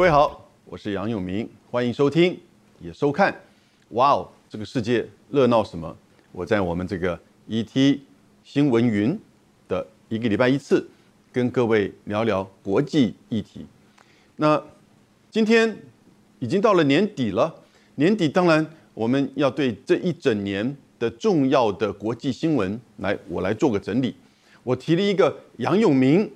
[0.00, 2.34] 各位好，我是杨永明，欢迎收听
[2.80, 3.38] 也收看。
[3.90, 5.94] 哇哦，这个世界热闹什么？
[6.32, 8.00] 我在我们这个 ET
[8.42, 9.20] 新闻云
[9.68, 10.88] 的一个礼拜一次，
[11.30, 13.66] 跟各位聊聊国际议题。
[14.36, 14.58] 那
[15.30, 15.76] 今天
[16.38, 17.54] 已经到了年底了，
[17.96, 24.16] 年底当然我们要对这一整年的重要的国际新闻来，我来做个整理。
[24.62, 26.32] 我提了一个杨永明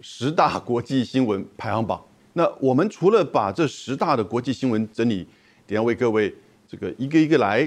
[0.00, 2.02] 十大国际新闻排行榜。
[2.38, 5.26] 那我们除了把这十大的国际新闻整理，
[5.66, 6.32] 等下为各位
[6.68, 7.66] 这个一个一个来，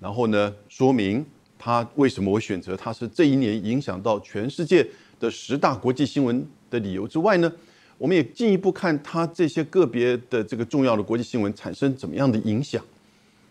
[0.00, 1.24] 然后呢说明
[1.56, 4.84] 它为什么我选择它是这一年影响到全世界
[5.20, 7.52] 的十大国际新闻的理由之外呢，
[7.96, 12.84] 我们也进一步看它这些个别的这个重要的国际新闻产生怎么样的影响，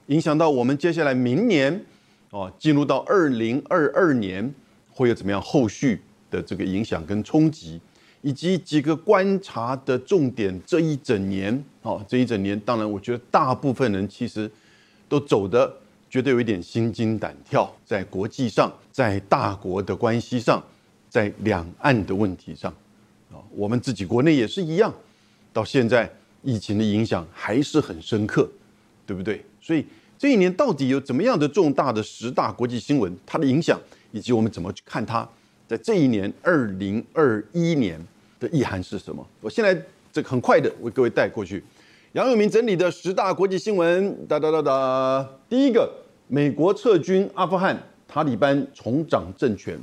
[0.08, 1.86] 影响到我们接下来明年
[2.32, 4.54] 哦进入到二零二二年
[4.90, 7.80] 会有怎么样后续的这个影响跟冲击。
[8.28, 14.52] 以及几个观察的重点，这一整年，哦，这一整年，当然，我觉得大部分人其实
[15.08, 15.74] 都走的
[16.10, 20.62] 觉得有一点心惊胆跳，在国际上，在大国的关系上，
[21.10, 22.70] 在两岸的问题上，
[23.32, 24.94] 啊，我们自己国内也是一样，
[25.54, 26.12] 到现在
[26.44, 28.52] 疫情的影响还是很深刻，
[29.06, 29.42] 对不对？
[29.62, 29.86] 所以
[30.18, 33.80] 这一年到底有怎么样的重大的十大国际新闻，它的影响，
[34.12, 35.26] 以及我们怎么去看它，
[35.66, 37.98] 在这一年二零二一年。
[38.40, 39.26] 的意涵是什么？
[39.42, 39.74] 我现在
[40.12, 41.64] 这个很快的为各位带过去。
[42.14, 45.30] 杨永明整理的十大国际新闻，哒哒哒哒。
[45.50, 45.92] 第一个，
[46.28, 47.78] 美国撤军阿富汗，
[48.08, 49.80] 塔利班重掌政权。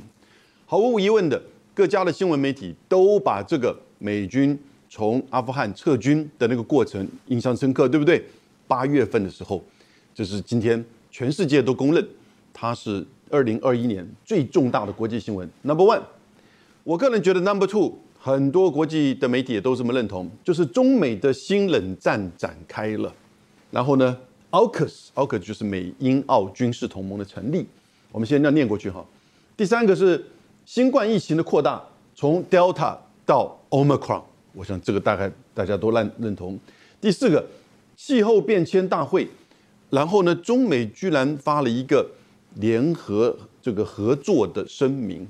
[0.65, 1.41] 毫无疑问的，
[1.73, 4.57] 各家的新闻媒体都把这个美军
[4.89, 8.25] 从阿富汗撤军的那个过程印象深刻，对不对？
[8.67, 9.63] 八月份的时候，
[10.13, 12.05] 这是今天全世界都公认，
[12.51, 15.47] 它是二零二一年最重大的国际新闻。
[15.61, 16.01] Number one，
[16.83, 17.99] 我个人觉得 Number two。
[18.25, 23.13] 很多国际的媒体也都这么认同，就是中美的新冷战展开了。
[23.69, 24.17] 然后呢
[24.49, 27.67] ，AUKUS，AUKUS 就是美英澳军事同盟的成立。
[28.11, 29.05] 我们先要念过去哈。
[29.55, 30.25] 第三个是
[30.65, 31.79] 新冠疫情的扩大，
[32.15, 34.23] 从 Delta 到 Omicron，
[34.53, 36.59] 我想这个大概大家都认认同。
[36.99, 37.45] 第四个，
[37.95, 39.27] 气候变迁大会，
[39.91, 42.09] 然后呢，中美居然发了一个
[42.55, 45.27] 联合这个合作的声明。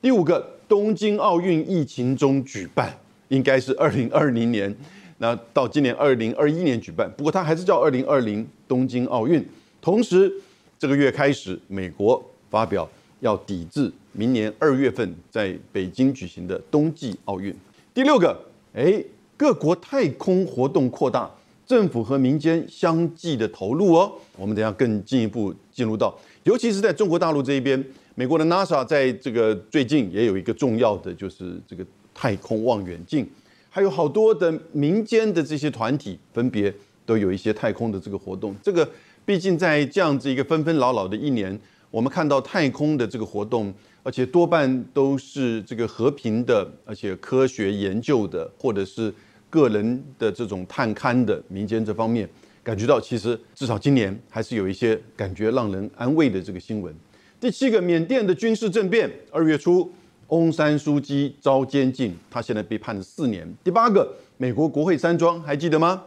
[0.00, 0.54] 第五个。
[0.70, 4.72] 东京奥运疫情中举办，应该是二零二零年，
[5.18, 7.12] 那到今年二零二一年举办。
[7.16, 9.44] 不过它还是叫二零二零东京奥运。
[9.82, 10.32] 同时，
[10.78, 12.88] 这个月开始，美国发表
[13.18, 17.52] 要抵制明年二月份在北京举行的冬季奥运。
[17.92, 18.40] 第六个，
[18.72, 19.02] 哎，
[19.36, 21.28] 各国太空活动扩大，
[21.66, 24.12] 政府和民间相继的投入哦。
[24.36, 27.84] 我们等下更进一步进入到，尤其是在中国大陆这一边。
[28.20, 31.82] 美国的 NASA 在这个最近也有一个重要的，就是这个
[32.12, 33.26] 太空望远镜，
[33.70, 36.70] 还有好多的民间的这些团体，分别
[37.06, 38.54] 都有一些太空的这个活动。
[38.62, 38.86] 这个
[39.24, 41.58] 毕竟在这样子一个纷纷扰扰的一年，
[41.90, 43.72] 我们看到太空的这个活动，
[44.02, 49.10] 而且多半都是这个和平的，而且科学研究的，或者是
[49.48, 52.28] 个人的这种探勘的民间这方面，
[52.62, 56.94] 感觉到其实至少今年还是有一些感觉让人安慰的这个新闻。
[57.40, 59.90] 第七个，缅甸的军事政变，二月初，
[60.28, 63.50] 翁山书记遭监禁，他现在被判了四年。
[63.64, 64.06] 第八个，
[64.36, 66.02] 美国国会山庄还记得吗？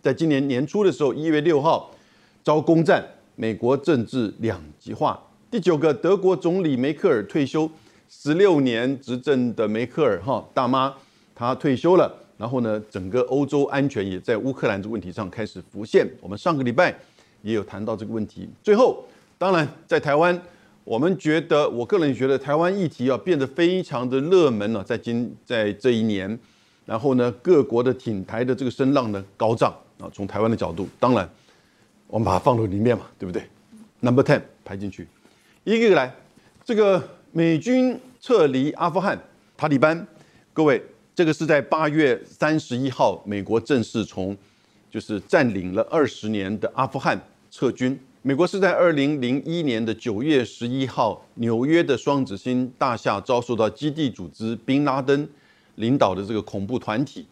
[0.00, 1.90] 在今年年初的时候，一月六号
[2.44, 3.04] 遭攻占，
[3.34, 5.20] 美国政治两极化。
[5.50, 7.68] 第九个，德国总理梅克尔退休，
[8.08, 10.94] 十六年执政的梅克尔哈大妈，
[11.34, 12.16] 她退休了。
[12.38, 16.08] 然后呢，整个欧洲安全也在乌克兰这个问题上开始浮现。
[16.20, 16.96] 我们上个礼拜
[17.42, 18.48] 也有谈到这个问题。
[18.62, 19.04] 最后，
[19.36, 20.40] 当然在台湾。
[20.86, 26.38] 我们觉得，我个人觉得台湾议题啊变得非常的热门了，在今在这一年，
[26.84, 30.08] 然后呢，各国的挺台的这个声浪呢高涨啊。
[30.14, 31.28] 从台湾的角度，当然
[32.06, 33.42] 我们把它放到里面嘛，对不对
[33.98, 35.08] ？Number ten 排进去，
[35.64, 36.14] 一个一个来。
[36.64, 39.20] 这个美军撤离阿富汗，
[39.56, 40.06] 塔利班，
[40.52, 40.80] 各位，
[41.16, 44.36] 这个是在八月三十一号，美国正式从
[44.88, 47.98] 就是占领了二十年的阿富汗撤军。
[48.26, 55.28] 美国是在二零零一年的九月十一号，纽约的双子星大厦遭受到基地组织宾拉登
[55.76, 57.24] 领导的这个恐怖团体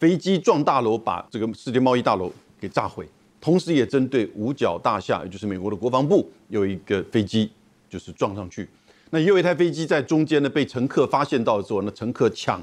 [0.00, 3.08] 飞机撞大楼，把这个世界贸易大楼给炸毁，
[3.40, 7.48] 同时也针对五角大厦，也就是美国的国防部，有一个飞机
[7.88, 8.68] 就是撞上去。
[9.10, 12.60] 那也有一台飞机在中间呢，被乘客发现到之后，那乘客抢，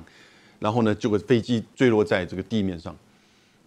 [0.59, 2.93] 然后呢，这个飞机坠落在这个地面上，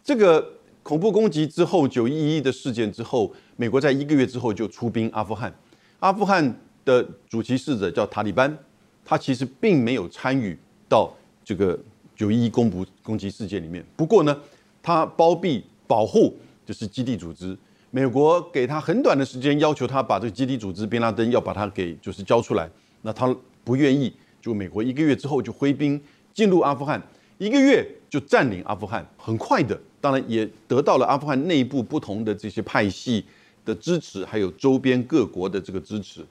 [0.05, 0.47] 这个。
[0.83, 5.55] 恐怖攻击之后，九一一的事件之后，美国在一个月之后就出兵阿富汗。
[5.99, 8.59] 阿富汗的主其使者叫塔利班，
[9.05, 11.79] 他其实并没有参与到这个
[12.17, 13.85] 九一一攻不攻击事件里面。
[13.95, 14.37] 不过呢，
[14.83, 16.35] 他包庇保护
[16.65, 17.57] 就是基地组织。
[17.91, 22.71] 美国给他很短的时间，要求他把这个基地组织宾拉登要把他给就是交出来，
[23.03, 26.01] 那他不愿意，就美国一个月之后就挥兵
[26.33, 27.03] 进入阿富汗，
[27.39, 33.25] 一个月就占领阿富汗，很快的，当然也得到了阿富汗内部不同的这些派系
[33.65, 36.27] 的支持，还有周边各国的这个支持。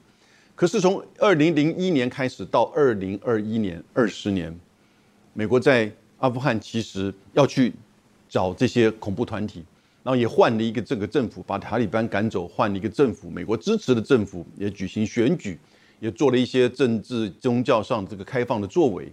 [0.54, 4.54] 可是从二零零一年开始到二零二一年，二十年，
[5.32, 7.72] 美国在阿富汗其实要去
[8.28, 9.64] 找这些恐怖团体。
[10.02, 15.58] 然后也换了一个这个政府，把塔利班赶走，换了一个政府，美国支持的政府也举行选举，
[16.00, 19.12] 也做了一些政治宗教上这个开放的作为。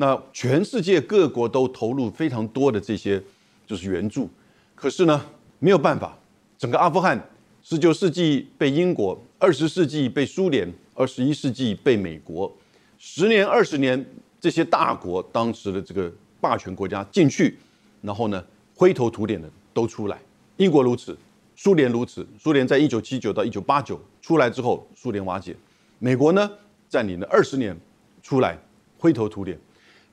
[0.00, 3.22] 那全世界各国都投入非常多的这些
[3.66, 4.30] 就是援助，
[4.74, 5.24] 可是呢
[5.58, 6.16] 没有办法，
[6.56, 7.20] 整个阿富汗
[7.62, 12.50] 十九世纪被英国，二十世纪被苏联，二十一世纪被美国，
[12.98, 14.04] 十年二十年
[14.40, 16.10] 这些大国当时的这个
[16.40, 17.58] 霸权国家进去，
[18.00, 19.50] 然后呢灰头土脸的。
[19.74, 20.18] 都出来，
[20.56, 21.16] 英国如此，
[21.54, 22.26] 苏联如此。
[22.36, 25.54] 苏联在一九七九到一九八九出来之后，苏联瓦解。
[26.00, 26.50] 美国呢，
[26.88, 27.78] 占领了二十年，
[28.20, 28.58] 出来
[28.98, 29.56] 灰头土脸。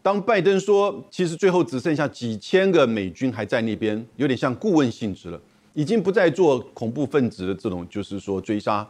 [0.06, 5.42] 当拜登说，其实最后只剩下几千个美军还在那边，有点像顾问性质了，
[5.74, 8.88] 已经不再做恐怖分子的这种，就是说追杀。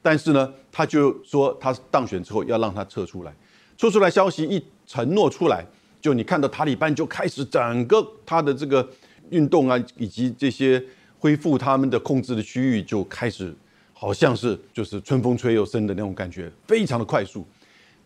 [0.00, 3.34] 但是呢，他就说他当选之后要让他撤出来。
[3.76, 5.66] 撤出来消息一承诺出来，
[6.00, 8.88] 就你看到塔利班就开始整个他的这个。
[9.30, 10.80] 运动啊，以及这些
[11.18, 13.52] 恢复他们的控制的区域，就开始
[13.94, 17.44] 好像是就是春风吹又生的那种感觉，非常的快速。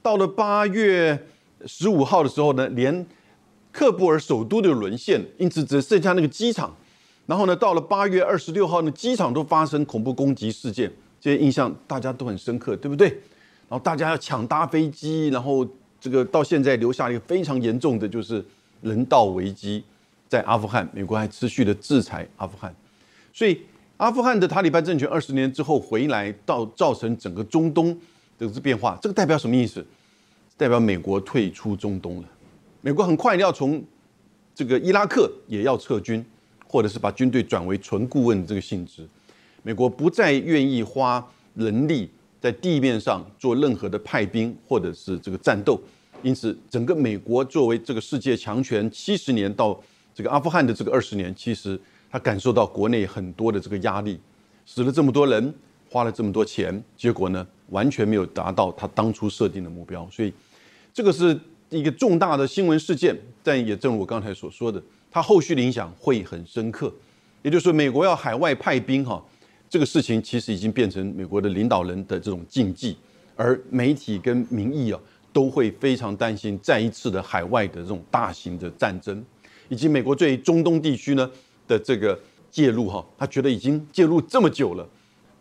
[0.01, 1.21] 到了八月
[1.65, 3.07] 十五号的时候呢，连
[3.73, 6.75] 喀布尔首都都沦陷，因此只剩下那个机场。
[7.27, 13.09] 然后呢，到了八月二十六号呢，机场都发生恐怖攻击事件，这些印象大家都很深刻，对不对？
[13.09, 15.67] 然后大家要抢搭飞机，然后
[16.01, 18.45] 这个到现在留下了一个非常严重的就是
[18.83, 19.83] 人道危机。
[20.29, 22.75] 在阿富汗，美国还持续的制裁阿富汗，
[23.33, 23.61] 所以
[23.97, 27.97] 阿富汗的塔利班政权二十年之后回来，到造成整个中东
[28.37, 29.87] 的这变化，这个代表什么意思？
[30.57, 32.29] 代表美国退出中东了。
[32.81, 33.83] 美国很快要从
[34.55, 36.25] 这个伊拉克也要撤军，
[36.67, 39.07] 或者是把军队转为纯顾问这个性质。
[39.63, 42.11] 美国不再愿意花人力
[42.41, 45.81] 在地面上做任何的派兵或者是这个战斗，
[46.23, 49.81] 因此整个美国作为这个世界强权七十年到。
[50.17, 51.79] 这个阿富汗的这个二十年，其实
[52.11, 54.19] 他感受到国内很多的这个压力，
[54.65, 55.55] 死了这么多人，
[55.91, 60.09] 花了这么多钱，结果呢，完全没有达到他当初设定的目标。
[60.11, 60.33] 所以，
[60.97, 61.39] 这个是
[61.69, 66.91] 一个重大的新闻事件，但也正如我刚才所说的，它后续的影响会很深刻。
[67.43, 69.23] 也就是说，美国要海外派兵哈，
[69.69, 72.97] 这个事情其实已经变成美国的领导人的这种禁忌，
[73.35, 74.99] 而媒体跟民意啊，
[75.35, 79.23] 都会非常担心再一次的海外的这种大型的战争。
[79.69, 81.31] 以及美国对中东地区呢
[81.69, 82.19] 的这个
[82.51, 84.89] 介入哈，他觉得已经介入这么久了。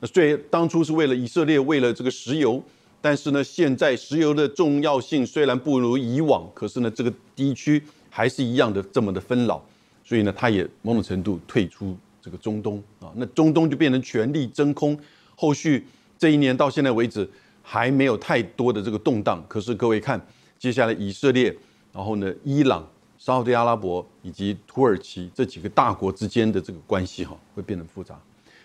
[0.01, 2.61] 那虽然当初是为了以色列，为了这个石油，
[3.05, 7.79] 但是呢，现在石油的重要性虽然不如以往，可是呢，这个地区
[8.09, 9.63] 还是一样的这么的纷扰，
[10.03, 13.13] 所以呢，他也某种程度退出这个中东啊。
[13.15, 14.97] 那中东就变成权力真空。
[15.35, 15.85] 后续
[16.17, 17.29] 这一年到现在为止
[17.61, 20.19] 还没有太多的这个动荡，可是各位看，
[20.57, 21.55] 接下来以色列，
[21.93, 22.83] 然后呢，伊朗。
[23.19, 28.19] 沙特阿拉伯以及土耳其这几个大国之间的这个关系哈，会变得复杂。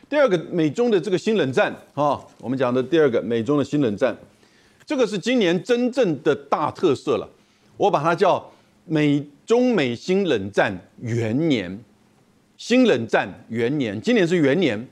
[0.09, 4.15] 第二个，美中的这个新冷战啊，我们讲的第二个美中的新冷战，
[4.91, 7.31] 这个是今年真正的大特色了。
[7.77, 8.45] 我把它叫
[8.87, 11.81] 美中美新冷战元年，
[12.57, 14.85] 新冷战元年，今年是元年，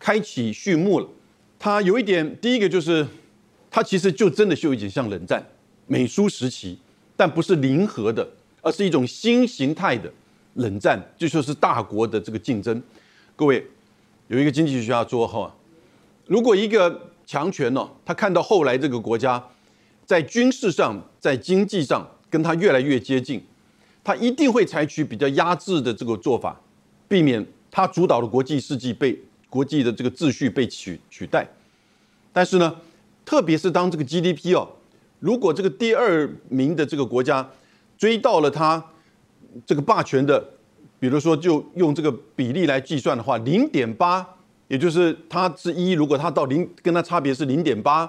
[0.00, 1.06] 开启序幕了。
[1.60, 3.06] 它有一点，第一个就是
[3.70, 5.40] 它其实就真的就有点像冷战
[5.86, 6.76] 美苏时期，
[7.16, 8.28] 但不是零和的。
[8.62, 10.12] 而是一种新形态的
[10.54, 12.82] 冷战，就说是大国的这个竞争。
[13.36, 13.64] 各位
[14.26, 15.54] 有一个经济学家说哈，
[16.26, 19.40] 如果一个强权呢，他看到后来这个国家
[20.04, 23.40] 在军事上、在经济上跟他越来越接近，
[24.02, 26.60] 他一定会采取比较压制的这个做法，
[27.06, 29.16] 避免他主导的国际世纪被
[29.48, 31.48] 国际的这个秩序被取取代。
[32.32, 32.74] 但是呢，
[33.24, 34.68] 特别是当这个 GDP 哦，
[35.20, 37.48] 如果这个第二名的这个国家，
[37.96, 38.84] 追到了他
[39.64, 40.44] 这个霸权的，
[40.98, 44.26] 比如说就用这个比例来计算的话，零点八，
[44.70, 48.08] 也就是它是一，如果它到零，跟它差别是零点八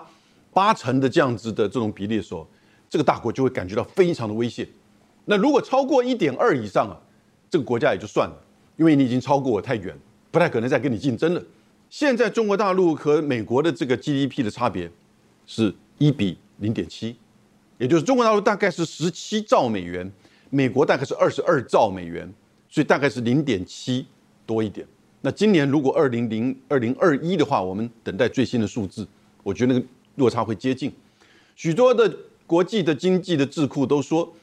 [0.54, 2.48] 八成的这样子的这种比例的时候，
[2.88, 4.68] 这个大国就会感觉到非常的危险。
[5.26, 6.94] 那如果超过一点二以上啊，
[7.50, 8.36] 这个国家也就算了，
[8.78, 9.98] 因为你已经超过我太远，
[10.30, 11.44] 不太可能再跟你竞争了。
[11.90, 14.88] 现在中国大陆和美国的这个 GDP 的差别
[15.48, 17.18] 是一比零点七。
[17.80, 20.12] 也就是中国大陆大概是十七兆美元，
[20.52, 22.32] 美国大概是二十二兆美元，
[22.70, 24.06] 所以大概是零点七
[24.46, 24.86] 多一点。
[25.22, 29.08] 那今年如果二零零二零二一的话，我们等待最新的数字，
[29.44, 29.86] 我觉得那个
[30.16, 30.92] 落差会接近。
[31.56, 32.12] 许多的
[32.48, 34.34] 国际的经济的智库都说，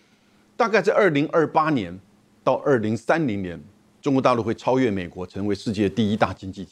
[0.57, 1.99] 大概在二零二八年
[2.45, 3.61] 到二零三零年，
[4.01, 6.71] 中国大陆会超越美国，成为世界第一大经济体。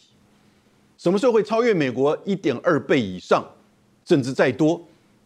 [0.97, 3.45] 什么时候会超越美国一点二倍以上，
[4.05, 4.81] 甚至再多？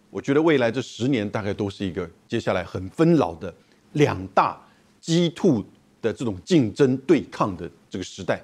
[0.08, 3.54] 我觉得未来这十年大概都是一个接下来很纷扰的
[3.92, 4.60] 两大
[5.00, 5.64] 激兔
[6.02, 8.42] 的这种竞争对抗的这个时代，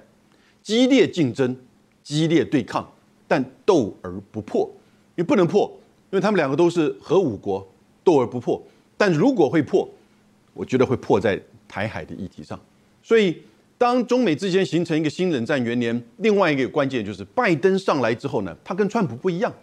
[0.67, 1.55] 激烈竞争、
[2.03, 2.85] 激烈对抗，
[3.25, 4.69] 但斗而不破，
[5.15, 5.65] 因为不能破，
[6.11, 7.65] 因为他们两个都是核武国，
[8.03, 8.61] 斗而不破。
[8.97, 9.89] 但如果会破，
[10.53, 12.59] 我觉得会破在台海的议题上。
[13.01, 13.37] 所以，
[13.77, 19.53] 当中美之间形成一个新冷战元年，另外一个关键就是拜登上来之后呢，他跟川普不一样。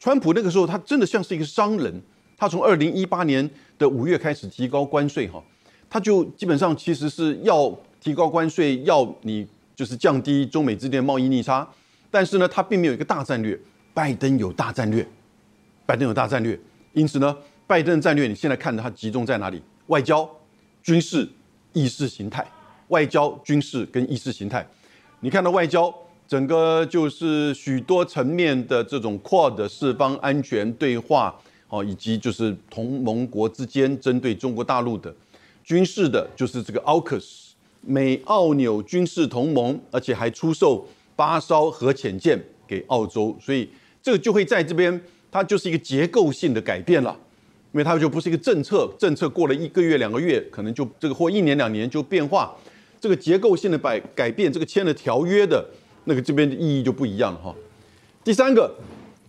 [0.00, 2.02] 川普那个时候，他真的像是一个商人。
[2.36, 5.40] 他从二零一八年的五月开始提高关税，哈，
[5.88, 11.68] 他就基本上其实是要提高关税，要你就是降低中美之间的贸易逆差。
[12.10, 13.58] 但是呢，他并没有一个大战略。
[13.94, 15.06] 拜登有大战略，
[15.84, 16.58] 拜登有大战略。
[16.92, 17.36] 因此呢，
[17.66, 19.62] 拜登的战略你现在看到他集中在哪里？
[19.88, 20.28] 外交、
[20.82, 21.28] 军事、
[21.72, 22.46] 意识形态。
[22.88, 24.66] 外交、军事跟意识形态。
[25.20, 25.94] 你看到外交。
[26.28, 31.34] 整个就是许多层面的这种 Quad 四方安全对话
[31.68, 35.14] 哦，以及就是同盟国之间针对中国大陆的
[35.62, 37.41] 军事的，就是这个 AUKUS
[37.82, 43.68] 美澳纽军事同盟，而且还出售八艘核潜舰给澳洲，所以
[44.02, 47.16] 这个就会在这边，它就是一个结构性的改变了，
[47.72, 52.54] 因为它就不是一个政策，政策过了一个月两个月，可能就这个或一年两年就变化，
[53.00, 55.64] 这个结构性的改改变，这个签了条约的。
[56.04, 57.54] 那个这边的意义就不一样了哈。
[58.24, 58.74] 第三个，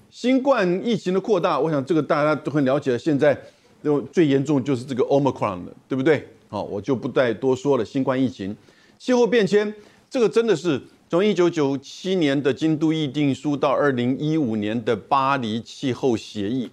[0.10, 2.98] 新冠疫情的扩大，我想这个大家都很了解。
[2.98, 3.40] 现在
[3.84, 6.28] 那最严重就是这个 Omicron 了，对不对？
[6.54, 7.84] 好，我就不再多说了。
[7.84, 8.56] 新冠疫情、
[9.00, 9.74] 气候变迁，
[10.08, 10.80] 这个真的是
[11.10, 16.70] 从一九九七年的京都议定书到二零一五年的巴黎气候协议，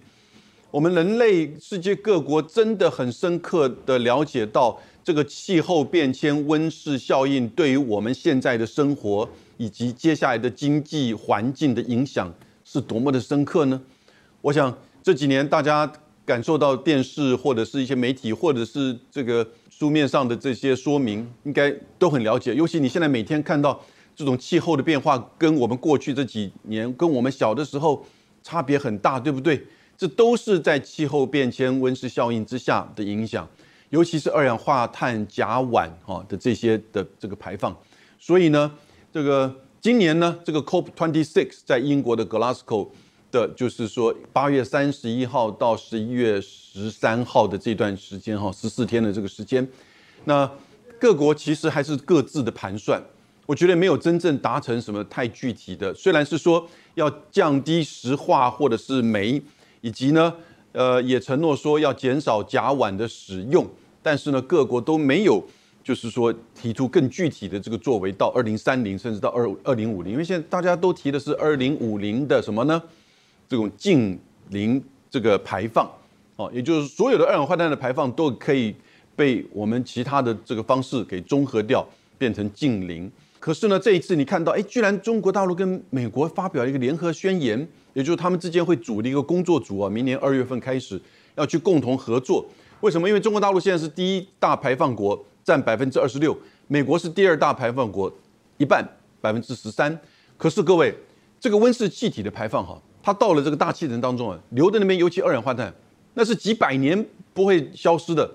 [0.69, 9.27] 我们人类世界各国真的很深刻的了解到这个气候变迁、温室效应对于我们现在的生活。
[9.57, 12.31] 以及接下来的经济环境的影响
[12.65, 13.81] 是多么的深刻呢？
[14.41, 15.91] 我想这几年大家
[16.25, 19.47] 感受到电视或者是一些媒体或者是这个
[19.81, 22.53] 书面上的这些说明，应该都很了解。
[22.53, 23.81] 尤其你现在每天看到
[24.15, 28.05] 这种气候的变化，跟我们过去这几年跟我们小的时候
[28.43, 29.65] 差别很大，对不对？
[29.97, 33.49] 这都是在气候变迁、温室效应之下的影响，
[33.89, 37.75] 尤其是二氧化碳、甲烷哈的这些的这个排放。
[38.19, 38.71] 所以呢。
[39.13, 42.87] 这个今年呢，这个 COP26 在英国的 Glasgow
[43.31, 49.67] 的，就是说八月三十一号到十一月十三号的这段时间哈，十四天的这个时间，
[50.25, 50.49] 那
[50.99, 53.01] 各国其实还是各自的盘算，
[53.45, 55.93] 我觉得没有真正达成什么太具体的。
[55.93, 59.41] 虽然是说要降低石化或者是煤，
[59.81, 60.33] 以及呢，
[60.73, 63.67] 呃，也承诺说要减少甲烷的使用，
[64.03, 65.43] 但是呢，各国都没有。
[65.83, 72.79] 就是说，提出更具体的这个作为，到二零三零，甚至到二二零五零，因为现在大家都提的是二零五零的什么呢？
[73.51, 74.17] 这种净
[74.51, 75.85] 零这个排放，
[76.37, 78.73] 哦，也就是所有的二氧化碳的排放都可以
[79.13, 81.85] 被我们其他的这个方式给中和掉，
[82.17, 83.11] 变成净零。
[83.41, 90.97] 可是呢，这一次你看到，哎，居然中国大陆跟美国发表一个联合宣言，也就是他们之间会组了一个工作组啊，明年二月份开始
[91.35, 92.45] 要去共同合作。
[92.79, 93.05] 为什么？
[93.05, 95.21] 因为中国大陆现在是第一大排放国。
[95.43, 98.13] 占百分之二十六，美国是第二大排放国，
[98.59, 98.87] 一半
[99.19, 99.99] 百分之十三。
[100.37, 100.95] 可是各位，
[101.39, 105.73] 这个温室气体的排放哈，它到了这个大气层当中啊，留在那边，尤其二氧化碳，
[106.13, 108.29] 那是几百年不会消失的。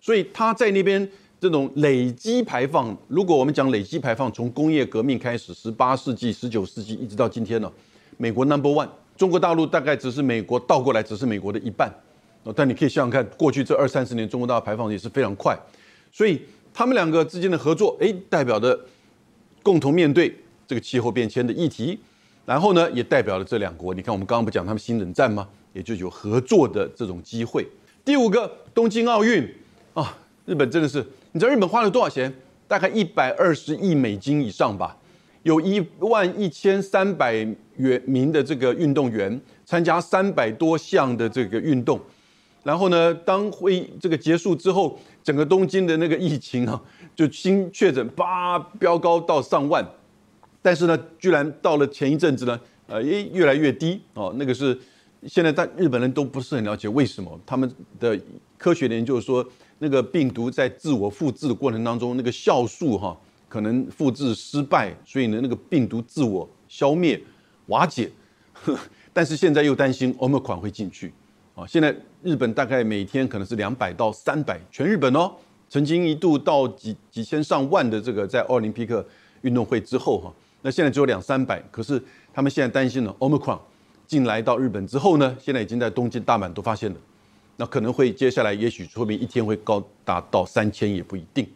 [0.00, 1.08] 所以它在那边
[1.40, 7.70] 这种累积排放，如果我们讲累积排放，从工业革命开始，十八世纪、十九世纪一直到今天呢，
[8.16, 11.92] 美国 number one，中国大陆大概只是美国倒过来只是美国的一半。
[12.56, 15.54] 但你可以想想看，过去这二三十年，中国大陆排放也是非常快。
[16.10, 16.40] 所以
[16.72, 18.78] 他们两个之间的合作，哎，代表的
[19.62, 20.34] 共同面对
[20.66, 21.98] 这个气候变迁的议题，
[22.44, 23.94] 然后呢，也代表了这两国。
[23.94, 25.48] 你看，我们刚刚不讲他们新冷战吗？
[25.72, 27.66] 也就有合作的这种机会。
[28.04, 29.48] 第五个，东京奥运
[29.94, 32.32] 啊，日本真的是，你知道日本花了多少钱？
[32.66, 34.96] 大概一百二十亿美金以上吧，
[35.42, 37.34] 有一万一千三百
[37.76, 42.00] 元名的这个运动员参加三百多项的这个运动。
[42.62, 46.80] 然后呢，当会这个结束之后，整个东京的那个疫情啊，
[47.14, 49.84] 就新确诊叭飙高到上万，
[50.62, 54.34] 但是呢，居然到了前一阵子呢，呃，诶越来越低哦。
[54.36, 54.78] 那个是
[55.26, 58.18] 现在在日本人都不是很了解为什么，他们的
[58.58, 59.46] 科学研究说，
[59.78, 67.20] 那个病毒在自我复制的过程当中，那个酵素哈可能复制失败，所以呢那个病毒自我消灭
[67.66, 68.10] 瓦解。
[69.12, 71.12] 但是现在又担心 Omicron 会进去
[71.54, 71.66] 啊！
[71.66, 75.32] 现在日本大概每天可能是两百到三百，全日本哦，
[75.68, 79.04] 曾经一度到几几千上万的这个在奥林匹克
[79.40, 81.62] 运动会之后哈，那现在只有两三百。
[81.70, 82.02] 可是
[82.32, 83.58] 他们现在担心了 Omicron
[84.06, 86.96] 进来到日本之后呢，现在已经在东京、大阪都发现了，
[87.56, 91.46] 那可能会接下来也许说明一天会高达到三千也不一定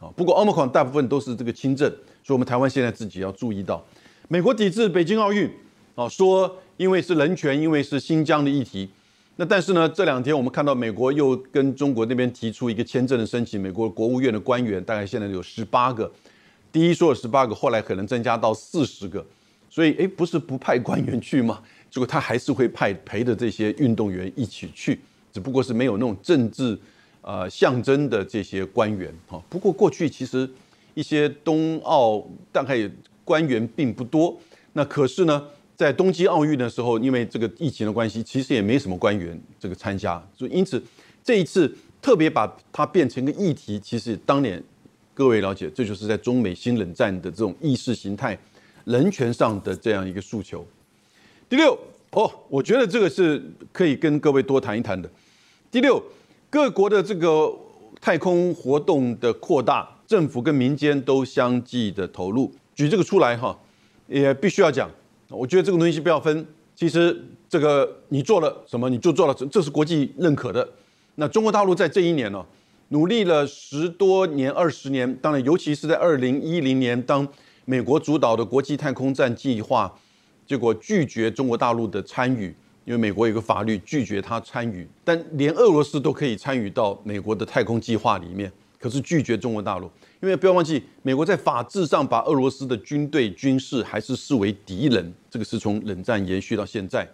[0.00, 0.08] 啊。
[0.16, 1.88] 不过 Omicron 大部分都是这个轻症，
[2.22, 3.84] 所以我们台湾现在自己要注意到，
[4.28, 5.50] 美国抵制北京奥运
[5.94, 6.58] 啊，说。
[6.78, 8.88] 因为是人权，因为是新疆的议题，
[9.36, 16.10] 那但是呢，这两天我们看到美国又跟中国那边提出一个签证的申请，美国国务院的官员大概现在有十八个，
[16.72, 19.24] 第一说有十八个，后来可能增加到四十个，
[19.68, 21.62] 所以诶，不是不派官员去吗？
[21.90, 24.98] 结果他还是会派陪着这些运动员一起去，
[25.32, 26.78] 只不过是没有那种政治
[27.20, 29.42] 呃象征的这些官员哈。
[29.50, 30.48] 不过过去其实
[30.94, 32.90] 一些冬奥大概
[33.24, 34.36] 官员并不多，
[34.72, 35.44] 那可是呢？
[35.74, 40.80] 在冬季奥运的时候，因为这个疫情的关系，其实也没什么官员这个参加，所以因此
[41.24, 43.80] 这一次特别把它变成一个议题。
[43.80, 44.62] 其实当年
[45.14, 48.38] 各位了解，这就是在中美新冷战的这种意识形态、
[48.84, 50.66] 人权上的这样一个诉求。
[51.48, 51.78] 第六
[52.12, 53.42] 哦，我觉得这个是
[53.72, 55.10] 可以跟各位多谈一谈的。
[55.70, 56.02] 第六，
[56.48, 57.52] 各国的这个
[58.00, 62.50] 太空活动的扩大，政府跟民间都相继的投入。
[62.74, 63.58] 举这个出来哈，
[64.06, 64.90] 也必须要讲。
[65.28, 70.66] 我觉得这个东西不要分，其实这个你做了什么你就做了，这是国际认可的。
[71.16, 72.42] 那中国大陆在这一年呢，
[72.92, 77.26] 努力了十多年、二十年，当然尤其是在二零一零年，当
[77.64, 79.90] 美国主导的国际太空站计划，
[80.46, 89.90] 结果拒绝中国大陆的参与，因为美国有个法律拒绝他参与，但连俄罗斯都可以参与到美国的太空计划里面，可是拒绝中国大陆。
[90.20, 97.08] 因为不要忘记，美国在法制上把俄罗斯的军队军事还是视为敌人，这个是从冷战延续到现在。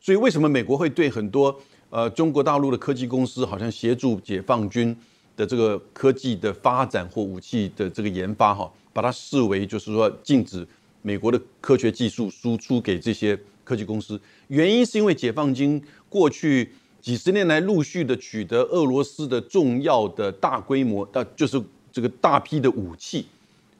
[0.00, 1.58] 所以为什么美国会对很多
[1.90, 4.96] 呃中国大陆的科技公司，好像协助解放军
[5.36, 10.66] 的这个科技的发展或武器的这个研发，哈，把它视为就是说禁止
[11.02, 14.20] 美国的科学技术输出给这些科技公司？
[14.48, 21.62] 原因是因为解放军过去几十年来陆续的取得俄罗斯的重要的大规模，呃，就是。
[21.94, 23.24] 这个大批的武器，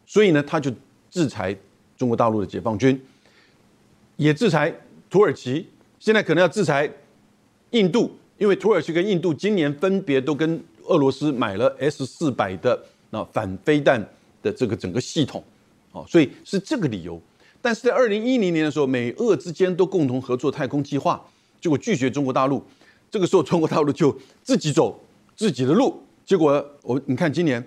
[0.07, 0.73] 所以呢，他就
[1.11, 1.53] 制裁
[1.97, 3.03] 中国大陆的解放军，
[4.17, 4.73] 也制裁
[5.11, 5.67] 土耳其，
[5.99, 6.89] 现在可能要制裁
[7.71, 14.01] 印度，因为土耳其跟印度今年分别都跟俄罗斯买了 S 四百的那反飞弹
[14.43, 15.43] 的这个整个系统，
[15.93, 17.21] 哦，所以是这个理由。
[17.61, 21.25] 但是在二零一零年的时候，美俄之间都共同合作太空计划，
[21.61, 22.63] 结果拒绝中国大陆，
[23.11, 25.01] 这个时候中国大陆就自己走
[25.35, 27.67] 自己的路，结果我你看今年。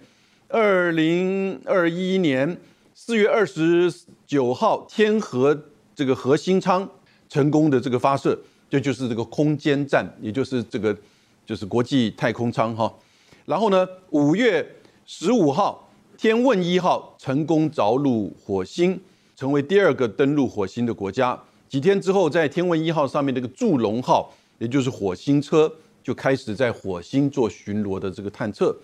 [0.50, 2.58] 二零二一年
[2.96, 3.94] 四月二十
[4.26, 6.90] 九号，天河这个核心舱
[7.28, 10.98] 成功的这个发射，这就是这个空间站，也就是这个
[11.46, 12.90] 就是国际太空舱哈。
[13.48, 19.00] 然后呢，五月十五号，天问一号成功着陆火星，
[19.38, 21.42] 成为第二个登陆火星的国家。
[21.70, 28.78] 几天之后，在天问一号上面这个祝融号，也就是火星车，就开始在火星做巡逻的这个探测。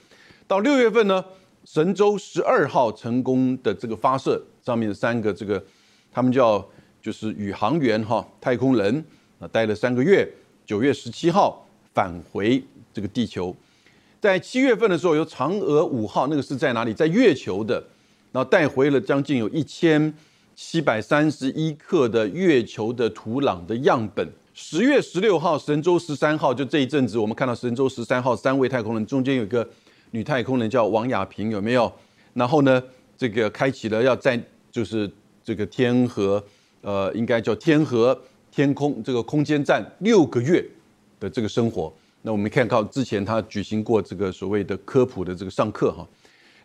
[0.47, 1.23] 到六月份呢？
[1.65, 5.61] 神舟十二号成功的这个发射，上面三个这个，
[6.09, 6.65] 他们叫
[7.01, 9.05] 就是宇航员哈，太空人
[9.39, 10.25] 啊，待了三个月，
[10.65, 12.61] 九月十七号返回
[12.93, 13.55] 这个地球，
[14.23, 16.93] 在七月份的时候，有嫦娥五号，那个是在哪里？
[16.93, 17.83] 在月球的，
[18.31, 20.13] 然后带回了将近有一千
[20.55, 24.25] 七百三十一克的月球的土壤的样本。
[24.53, 29.67] 十月十六号，神舟十三号，就这一阵子，我们看到神舟十三号三位太空人中间有一个。
[30.11, 31.91] 女太空人叫王亚平，有没有？
[32.33, 32.81] 然后呢，
[33.17, 35.11] 这个开启了要在就是
[35.43, 36.41] 这个天河，
[36.79, 38.17] 呃，应该叫天河
[38.49, 40.65] 天空这个空间站六个月
[41.19, 41.93] 的这个生活。
[42.23, 46.07] 那我们看到之前他举行过这个所谓的科普的这个上课哈。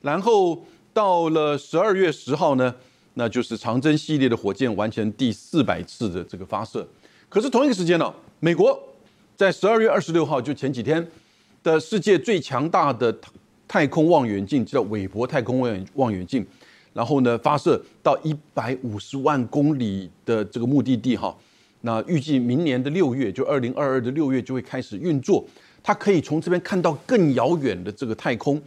[0.00, 2.74] 然后到了十二月十号呢，
[3.14, 6.88] 那就是长征系列的火箭完成第四百次的这个发射。
[7.28, 8.82] 可是同一个时间呢，美国
[9.36, 11.06] 在十二月二十六号就前几天
[11.62, 13.14] 的世界最强大的。
[13.70, 16.42] 太空望远镜叫韦伯太空望远望远镜，
[16.94, 21.36] 然后呢发射到一百五十万公里的这个目的地哈，
[21.82, 25.44] 那预计明年的六月，就二零二二的六月就会开始运作，
[25.82, 28.60] 它可以从这边看到更遥远的这个太空，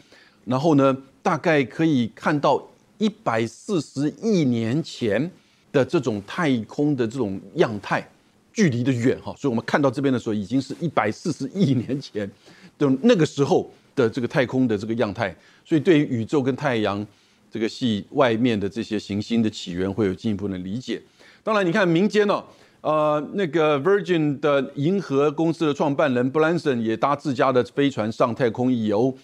[0.46, 2.62] 然后呢大概可以看到
[2.98, 5.32] 一百四十亿年前
[5.72, 8.08] 的这种太空的这种样态，
[8.54, 12.30] 距离的远哈，所以我们看到这边的时候已经是一百四十亿年前
[12.78, 13.72] 的那个时候。
[13.94, 17.06] 的这个太空的这个样态，所以对于宇宙跟太阳
[17.52, 21.00] 这个系外面的这些行星的起源会有进一步的理解。
[21.44, 22.42] 当然，你看民间呢，
[22.82, 29.16] 呃，那个 Virgin 的银河公司的创办人 Branson 也搭自家的飞船上太空一游，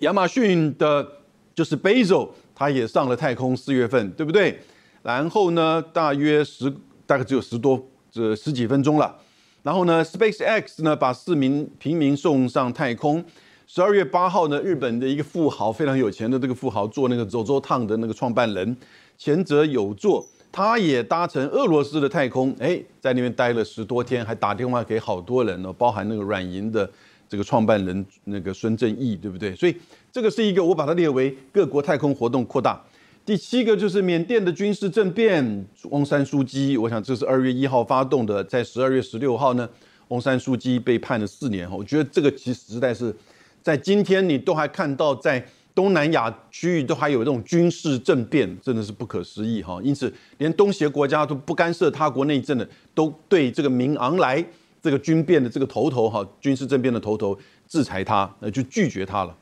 [0.00, 1.06] 亚马逊的
[1.52, 4.60] 就是 Bezos 他也上了太空，四月份对不对？
[5.02, 6.72] 然后呢，大约十
[7.04, 9.16] 大概只有十多这十几分钟了。
[9.62, 13.24] 然后呢，SpaceX 呢把四名平民送上太空。
[13.66, 18.76] 十二月八号呢，日本的一个富豪非常有钱的这个富豪做那个走走烫的那个创办人
[19.18, 26.90] 前者有作，他也搭乘俄罗斯的太空，哎，在那边待了十多天，还打电话给好多人呢，包含那个软银的
[27.28, 29.54] 这个创办人那个孙正义，对不对？
[29.54, 29.76] 所以
[30.10, 32.82] 这个是一个我把它列为各国太空活动扩大。
[33.24, 39.68] 第七个就是缅甸的军事政变，翁山书记，我想这是二月一号发动的，在十二月十六号呢，
[40.08, 41.70] 翁山书记被判了四年。
[41.70, 43.14] 我觉得这个其实实在是。
[43.62, 45.46] 在今天，你都还看到在
[45.80, 49.80] 东南亚区域都还有这种军事政变，真的是不可思议哈。
[49.82, 54.44] 因此，连东协国家都不干涉他国内政的，都对这个明昂莱
[54.82, 57.34] 这个军变的这个头头哈，军事政变的头头
[57.66, 59.34] 制裁他，那就拒绝他了。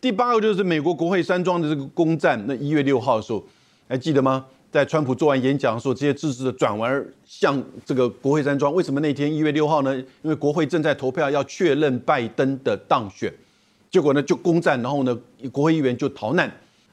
[0.00, 3.44] 第八个就是美国国会山庄的这个攻占，那一月六号的时候，
[3.88, 4.46] 还记得吗？
[4.70, 8.72] 在川普做完演讲的时候，这些支持的转而向这个国会山庄。
[8.72, 9.92] 为什么那天一月六号呢？
[10.22, 13.34] 因为国会正在投票，要确认拜登的当选。
[13.90, 15.18] 结果呢，就攻占，然后呢，
[15.50, 16.48] 国会议员就逃难，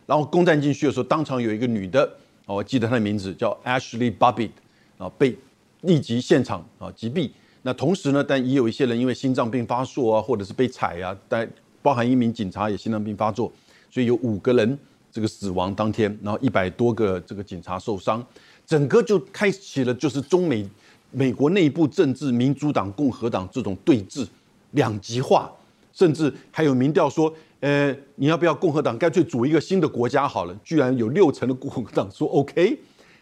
[0.07, 2.11] 然后攻占进去的时候，当场有一个女的，
[2.47, 4.49] 我记得她的名字叫 Ashley Babbitt，
[4.97, 5.37] 啊，被
[5.81, 7.29] 立即现场啊击毙。
[7.61, 11.47] 那同时呢，但也有一些人因为心脏病发作啊，或者是被踩啊，但
[11.83, 13.51] 包含一名警察也心脏病发作，
[13.91, 14.79] 所以有五个人
[15.11, 18.25] 这个死亡当天，然后一百多个这个警察受伤，
[18.65, 20.67] 整个就开启了就是中美
[21.11, 24.25] 美国内部政治，民主党、共和党这种对峙
[24.71, 25.51] 两极化。
[25.97, 30.55] 甚至还有民调说，呃，你要不要共和党干脆组一个新的国家好了？
[30.63, 32.77] 居然有六成的共和党说 OK，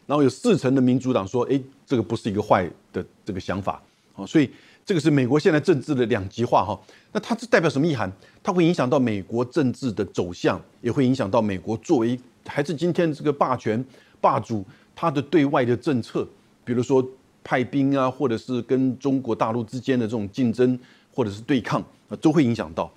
[0.05, 3.81] 然后有四成的民主党说，哎，这个不是一个坏的这个想法。
[4.11, 4.49] 好，所以
[4.85, 6.77] 这个是美国现在政治的两极化哈。
[7.13, 8.11] 那它是代表什么意涵？
[8.43, 13.81] 它会影响到美国政治的走向，也会影响到美国作为还是今天这个霸权
[14.19, 16.27] 霸主它的对外的政策，
[16.65, 17.01] 比如说
[17.41, 20.77] 派兵啊，或者是跟中国大陆之间的这种竞争
[21.13, 21.81] 或者是对抗。
[22.09, 22.91] 啊，都会影响到。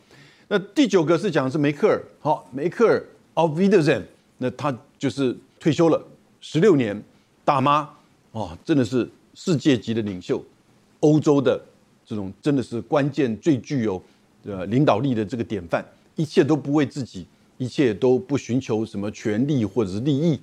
[0.49, 4.07] 那第九个是讲的是梅克尔，好，梅克尔 of v i d e r z e n
[4.38, 6.03] 那他就是退休了
[6.40, 7.03] 十六年，
[7.44, 7.88] 大妈
[8.33, 10.42] 哦，真的是世界级的领袖，
[11.01, 11.61] 欧洲的
[12.07, 14.03] 这种真的是关键最具有
[14.44, 15.85] 呃领导力的这个典范，
[16.16, 17.27] 一切都不为自己，
[17.59, 20.40] 一切都不寻求什么权利或者是利益，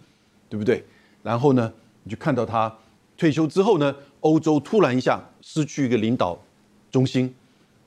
[0.49, 0.83] 对不对？
[1.23, 1.73] 然后呢，
[2.03, 2.71] 你就看到他
[3.17, 6.37] 退休之后呢，欧洲突然一下失去一个领导
[6.91, 7.33] 中心。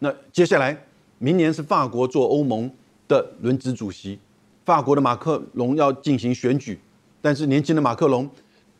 [0.00, 0.84] 那接下来，
[1.18, 2.70] 明年是法国做欧盟
[3.08, 4.18] 的轮值主席，
[4.64, 6.78] 法国的马克龙要进行选举，
[7.20, 8.28] 但是年轻的马克龙，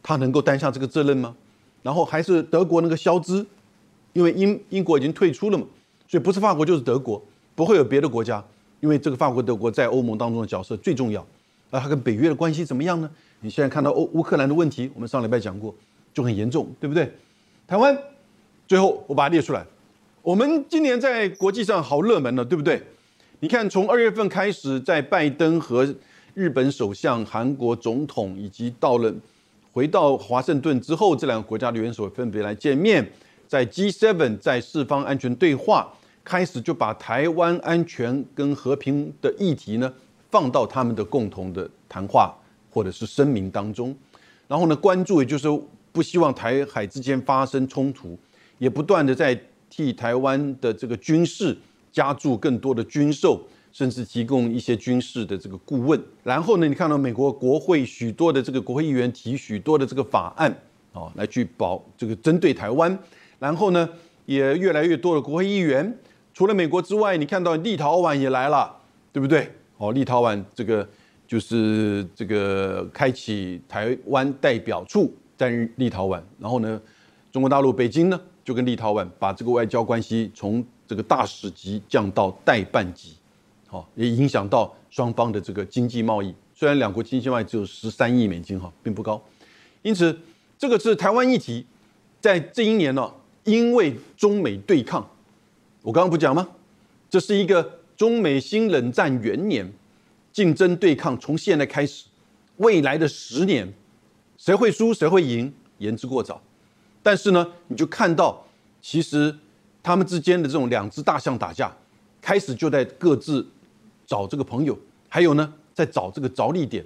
[0.02, 1.34] 他能够担下这个责任吗？
[1.82, 3.44] 然后还是德国那个肖兹，
[4.12, 5.66] 因为英英国已经退出了嘛，
[6.06, 7.20] 所以不是法国就是德国，
[7.54, 8.44] 不会有别的国家，
[8.80, 11.26] 因为这个法国德国在欧盟当中的角色最重要，
[11.70, 13.10] 那他跟北约的关系怎么样呢？
[13.40, 15.74] 你现在看到欧乌克兰的问题，我们上礼拜讲过，
[16.14, 17.12] 就很严重，对不对？
[17.66, 17.96] 台湾，
[18.66, 19.64] 最后我把它列出来。
[20.28, 22.82] 我们今年在国际上好热门了，对不对？
[23.40, 25.94] 你看，从二月份开始，在拜登和
[26.34, 29.10] 日本首相、韩国总统以及到了
[29.72, 33.10] 回到华盛顿之后，这两个国家的元首分别来见面，
[33.46, 35.90] 在 G7 在四方安全对话
[36.22, 39.90] 开始就把台湾安全跟和平的议题呢
[40.30, 42.36] 放到他们的共同的谈话
[42.70, 43.96] 或者是声明当中，
[44.46, 45.48] 然后呢关注也就是
[45.90, 48.18] 不希望台海之间发生冲突，
[48.58, 49.40] 也不断的在。
[49.70, 51.56] 替台湾的这个军事
[51.90, 53.40] 加注更多的军售，
[53.72, 56.00] 甚至提供一些军事的这个顾问。
[56.22, 60.54] 然后呢，你看到美国国会许多的这个国会议员提许多的这个法案，
[60.92, 62.98] 哦，来去保这个针对台湾。
[63.38, 63.88] 然后呢，
[64.26, 65.98] 也越来越多的国会议员，
[66.34, 68.74] 除了美国之外，你看到立陶宛也来了，
[69.12, 69.50] 对不对？
[69.76, 70.86] 哦，立陶宛这个
[71.26, 76.20] 就是这个开启台湾代表处在立陶宛。
[76.38, 76.80] 然后呢，
[77.30, 78.20] 中国大陆北京呢？
[78.48, 83.12] 就跟立陶宛把这个外交关系从这个大使级降到代办级，
[83.66, 86.34] 好，也影响到双方的这个经济贸易。
[86.54, 89.22] 虽然两国经济贸易只有十三亿美金，哈，并不高。
[89.82, 90.18] 因此，
[90.56, 91.66] 这个是台湾议题，
[92.22, 93.12] 在这一年呢，
[93.44, 95.06] 因为中美对抗，
[95.82, 96.48] 我刚刚不讲吗？
[97.10, 99.70] 这是一个中美新冷战元年，
[100.32, 102.06] 竞争对抗从现在开始，
[102.56, 103.70] 未来的十年，
[104.38, 106.40] 谁会输谁会赢，言之过早。
[107.02, 108.44] 但是呢，你就看到，
[108.80, 109.34] 其实
[109.82, 111.74] 他们之间的这种两只大象打架，
[112.20, 113.46] 开始就在各自
[114.06, 116.84] 找这个朋友，还有呢，在找这个着力点，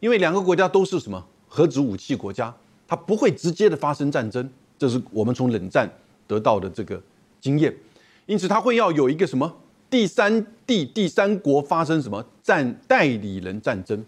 [0.00, 2.54] 因为两个国家都是什么核子武器国家，
[2.86, 5.90] 它不会直接的发生战争，这是我们从冷战
[6.26, 7.00] 得到的这个
[7.40, 7.74] 经验，
[8.26, 9.56] 因此它会要有一个什么
[9.88, 14.04] 第三地、第三国发生什么战代理人战争，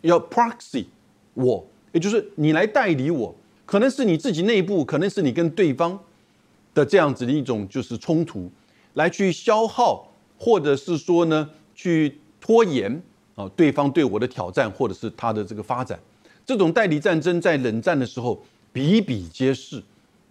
[0.00, 0.86] 要 proxy
[1.34, 3.34] 我，也就是你来代理我，
[3.66, 5.98] 可能是你自己内部，可能是你跟对方
[6.74, 8.50] 的这样子的一种就是冲突，
[8.94, 10.10] 来去消耗。
[10.36, 13.00] 或者是说呢，去拖延
[13.36, 15.98] 啊，对方对我的挑战，或者是他的这个发展，
[16.44, 19.80] 这种代理战争在冷战的时候比比皆是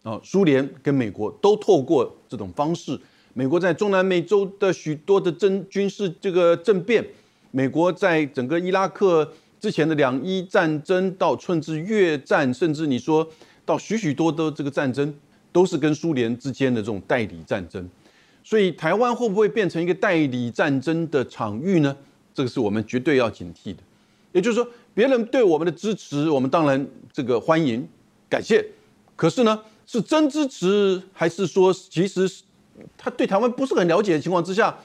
[0.03, 0.19] 啊。
[0.21, 2.99] 苏联跟美国都透过这种方式，
[3.33, 7.03] 美国在中南美洲的许多的政军事这个政变，
[7.51, 9.27] 美国在整个伊拉克
[9.63, 13.25] 之前的两伊战争，到甚至越战，甚至你说
[13.63, 15.15] 到许许多多这个战争，
[15.53, 17.89] 都是跟苏联之间的这种代理战争。
[18.43, 21.95] 所以台湾会不会变成一个代理战争的场域呢？
[22.33, 23.77] 这个是我们绝对要警惕的。
[24.33, 27.87] 也就是说，别人对我们的支持，我们当然这个欢迎、
[28.27, 28.65] 感谢。
[29.15, 32.29] 可是呢，是真支持，还是说其实
[32.97, 34.77] 他对台湾不是很了解的情况之下，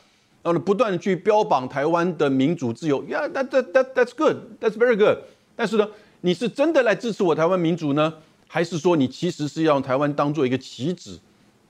[0.49, 5.19] 然后不断的去标榜台湾的民主自由？Yeah，that that that that's good, that's very good。
[5.55, 5.89] 但是呢，
[6.23, 8.15] 你是真的来支持我台湾民主呢，
[8.47, 11.19] 还是说你其实是要台湾当做一个棋子，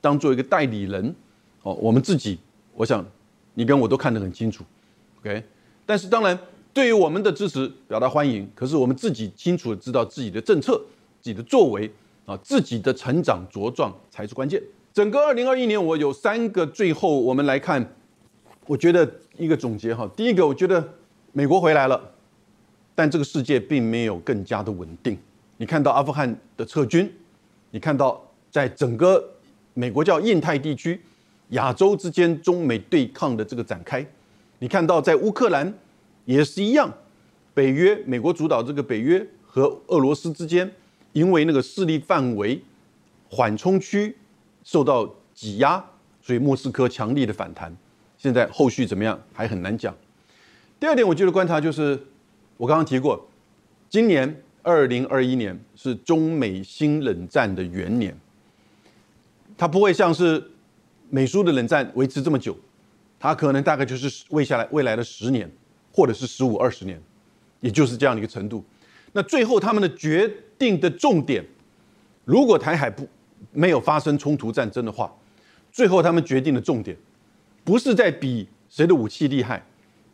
[0.00, 1.14] 当做一个代理人？
[1.62, 2.38] 哦，我们自己，
[2.74, 3.04] 我想
[3.54, 4.62] 你跟我都看得很清楚
[5.20, 5.42] ，OK。
[5.84, 6.38] 但是当然，
[6.72, 10.80] 对于我们的支持表达欢迎，可是我们自己清楚的知道自己的政策、
[11.20, 11.90] 自己的作为
[12.26, 14.62] 啊，自己的成长茁壮才是关键。
[14.92, 17.94] 整个二零二一年，我有三个最后我们来看，
[18.68, 20.08] 我觉得一个总结哈。
[20.14, 20.86] 第一个，我觉得
[21.32, 21.98] 美国回来了，
[22.94, 25.18] 但这个世界并没有更加的稳定。
[25.56, 27.10] 你看到阿富汗的撤军，
[27.70, 29.26] 你看到在整个
[29.72, 31.00] 美国叫印太地区。
[31.52, 34.06] 亚洲之间中美对抗的这个展开，
[34.58, 35.72] 你看到在乌克兰
[36.26, 36.92] 也是一样，
[37.54, 40.70] 北约美国主导这个北约和俄罗斯之间，
[41.14, 42.62] 因为那个势力范围
[43.30, 44.14] 缓冲区
[44.62, 45.82] 受到挤压，
[46.20, 47.74] 所以莫斯科强力的反弹。
[48.18, 49.96] 现在后续怎么样还很难讲。
[50.78, 51.98] 第二点，我觉得观察就是
[52.58, 53.26] 我刚刚提过，
[53.88, 58.14] 今年二零二一年是中美新冷战的元年，
[59.56, 60.50] 它不会像是。
[61.10, 62.54] 美苏的冷战维持这么久，
[63.18, 65.50] 它可能大概就是未下来未来的十年，
[65.90, 67.00] 或者是十五二十年，
[67.62, 68.62] 也就是这样的一个程度。
[69.12, 71.42] 那最后他们的决定的重点，
[72.26, 73.08] 如果台海不
[73.52, 75.10] 没有发生冲突战争的话，
[75.72, 76.94] 最后他们决定的重点，
[77.64, 79.64] 不是在比谁的武器厉害，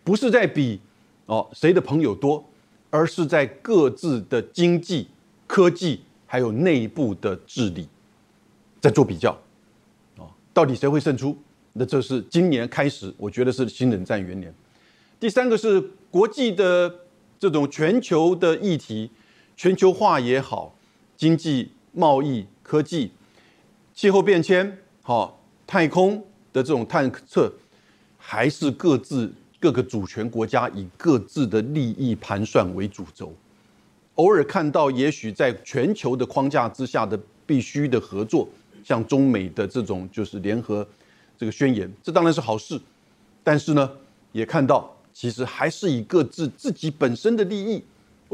[0.02, 0.80] 不是在比
[1.26, 2.44] 哦谁的朋友多，
[2.90, 5.08] 而是在各自的经济、
[5.46, 7.88] 科技还有内部的治理，
[8.80, 9.32] 在做比较。
[10.16, 11.36] 哦到底谁会胜出？
[11.72, 14.54] 那这是今年开始，我觉得是新冷战元年。
[15.18, 15.80] 第三个是
[16.10, 16.94] 国际的
[17.38, 19.10] 这种全球的议题，
[19.56, 20.76] 全球化也好，
[21.16, 23.10] 经济、贸易、科技、
[23.92, 27.52] 气候变迁，好，太空的这种探测，
[28.16, 33.34] 还是各自各个主权国家以各自的利益盘算为主轴。
[34.14, 38.48] 偶尔看到，也许在全球的框架之下的必须的合作。
[38.84, 40.86] 像中美的这种就是联合
[41.36, 42.78] 这个宣言，这当然是好事，
[43.42, 43.90] 但是呢，
[44.30, 47.82] 也看到其实还是以各自自己本身的利益。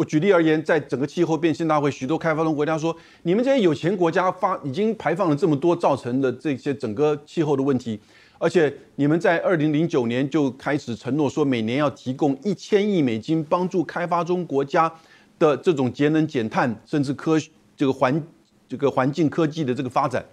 [0.00, 8.00] 我举例而言，在整个气候变迁大会，许多开发中国家说，你们这些有钱国家发已经排放了这么多，造成的这些整个气候的问题，
[8.38, 14.90] 而且你们在二零零九年就开始承诺说，每年要提供一千亿美金帮助开发中国家
[15.38, 17.38] 的这种节能减碳，甚至科
[17.76, 18.22] 这个环
[18.66, 20.24] 这个环境科技的这个发展。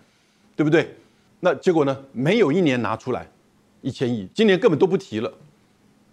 [0.56, 0.96] 对不对？
[1.42, 1.96] 那结果呢？
[2.14, 3.30] 没有一年拿出来
[3.82, 5.32] 一千亿，今年根本都不提了。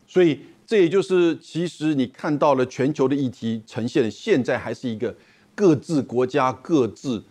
[0.07, 5.15] 所以这也就是其实你看到了全球的议题呈现，现在还是一个
[5.55, 7.23] 各自国家各自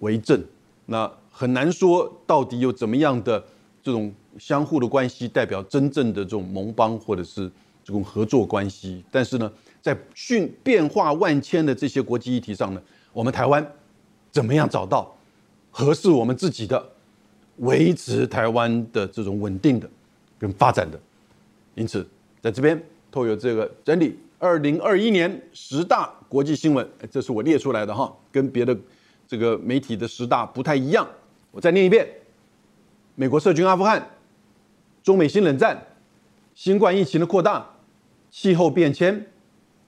[0.00, 0.42] 为政，
[0.86, 3.42] 那很难说到底有怎么样的
[3.82, 7.50] 这种相互的关系代表真正的这种盟邦或者是
[7.82, 9.02] 这种合作关系。
[9.10, 13.66] 但是呢，在迅变化万千的这些国际议题上呢，我们台湾
[14.30, 15.10] 怎么样找到？
[15.76, 16.84] 合适我们自己的，
[17.56, 19.90] 维持台湾的这种稳定的
[20.38, 21.00] 跟发展的，
[21.74, 22.06] 因此
[22.44, 22.78] 在这边
[23.10, 28.76] 透有这个整理，二零二一年十大国际新闻，这是我列出来的哈，跟别的
[29.26, 31.08] 这个媒体的十大不太一样。
[31.52, 32.06] 我再念一遍：
[33.14, 34.10] 美国涉军阿富汗，
[35.02, 35.86] 中美新冷战，
[36.54, 37.66] 新冠疫情的扩大，
[38.30, 39.24] 气候变迁，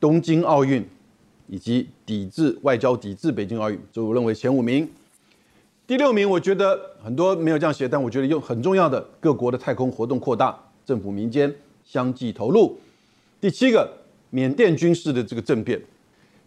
[0.01, 0.83] 东京奥运，
[1.49, 4.91] 以及抵制外交抵制北京奥运，这我认为前五名。
[5.87, 11.55] 第六名，我觉得很多没有这样写，但我觉得用很重要的各国的太空活动扩大，政府民间
[11.87, 12.79] 相继投入。
[13.41, 13.91] 第七个，
[14.31, 15.81] 缅甸军事的这个政变。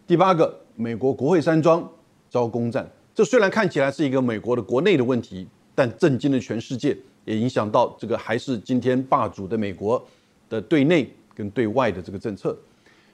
[0.06, 1.90] 第八个，美国国会山庄
[2.28, 2.88] 遭攻占。
[3.14, 10.04] 这虽然看起来是一个美国的国内的问题，但震惊了全世界，也影响到这个还是今天霸主的美国
[10.48, 12.56] 的对内跟对外的这个政策。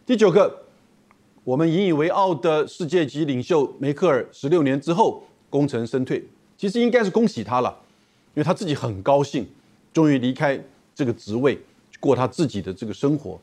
[0.05, 0.65] 第九个，
[1.45, 6.25] 我们引以为傲的世界级领袖梅克尔，十六年之后功成身退，
[6.57, 7.79] 其实应该是恭喜他了，
[8.35, 9.47] 因为他自己很高兴，
[9.93, 10.63] 终于离开
[10.95, 11.59] 这个职位，
[12.01, 13.41] 过他自己的这个生活。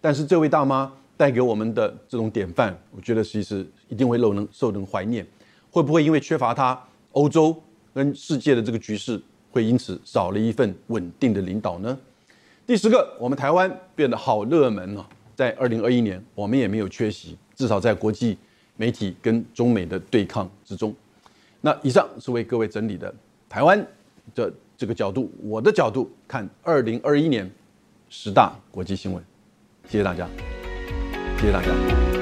[0.00, 5.26] 但是这位大妈带给我们的这种典范，我觉得其实一定会受人受人怀念。
[5.70, 6.80] 会不会因为缺乏他，
[7.12, 7.60] 欧洲
[7.92, 11.98] 跟世界的这个局势会因此少了一份稳定的领导呢？
[12.66, 18.38] 第十个，我们台湾变得好热门哦，在二零二一年，我们也没有缺席，至少在国际
[18.76, 20.94] 媒体跟中美的对抗之中。
[21.60, 23.12] 那以上是为各位整理的
[23.48, 23.84] 台湾
[24.34, 27.50] 的这个角度，我的角度看二零二一年
[28.16, 29.22] 十大国际新闻。
[29.88, 30.28] 谢谢大家，
[31.36, 32.13] 谢谢大家。